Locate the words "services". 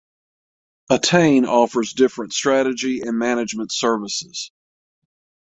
3.71-4.49